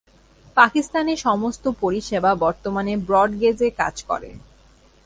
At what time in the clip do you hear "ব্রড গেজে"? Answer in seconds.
3.07-3.69